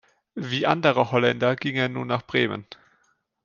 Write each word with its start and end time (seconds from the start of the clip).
Wie 0.33 0.65
andere 0.65 1.11
Holländer 1.11 1.55
ging 1.55 1.75
er 1.75 1.87
nun 1.87 2.07
nach 2.07 2.23
Bremen. 2.25 2.65